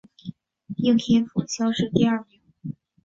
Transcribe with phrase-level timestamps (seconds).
[0.77, 2.41] 应天府乡试第二名。